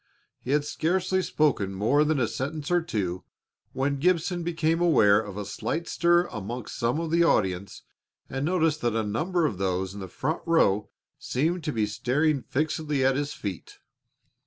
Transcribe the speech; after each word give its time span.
He 0.39 0.49
had 0.49 0.65
scarcely 0.65 1.21
spoken 1.21 1.75
more 1.75 2.03
than 2.03 2.19
a 2.19 2.27
sentence 2.27 2.71
or 2.71 2.81
two 2.81 3.23
when 3.71 3.99
Gibson 3.99 4.41
became 4.41 4.81
aware 4.81 5.19
of 5.21 5.37
a 5.37 5.45
slight 5.45 5.87
stir 5.87 6.25
among 6.31 6.65
some 6.65 6.99
of 6.99 7.11
the 7.11 7.23
audience 7.23 7.83
and 8.27 8.43
noticed 8.43 8.81
that 8.81 8.95
a 8.95 9.03
number 9.03 9.45
of 9.45 9.59
those 9.59 9.93
in 9.93 9.99
the 9.99 10.07
front 10.07 10.41
row 10.47 10.89
seemed 11.19 11.63
to 11.65 11.71
be 11.71 11.85
staring 11.85 12.41
fixedly 12.41 13.05
at 13.05 13.15
his 13.15 13.33
feet. 13.35 13.77